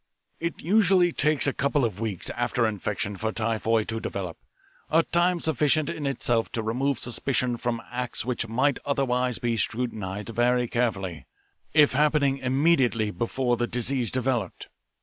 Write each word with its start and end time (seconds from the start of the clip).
"It 0.39 0.63
usually 0.63 1.11
takes 1.11 1.45
a 1.45 1.53
couple 1.53 1.85
of 1.85 1.99
weeks 1.99 2.31
after 2.31 2.65
infection 2.65 3.17
for 3.17 3.31
typhoid 3.31 3.87
to 3.89 3.99
develop, 3.99 4.39
a 4.89 5.03
time 5.03 5.39
sufficient 5.39 5.89
in 5.91 6.07
itself 6.07 6.51
to 6.53 6.63
remove 6.63 6.97
suspicion 6.97 7.55
from 7.55 7.83
acts 7.91 8.25
which 8.25 8.47
might 8.47 8.79
otherwise 8.83 9.37
be 9.37 9.57
scrutinised 9.57 10.29
very 10.29 10.67
carefully 10.67 11.27
if 11.75 11.93
happening 11.93 12.39
immediately 12.39 13.11
before 13.11 13.57
the 13.57 13.67
disease 13.67 14.09
developed. 14.09 14.69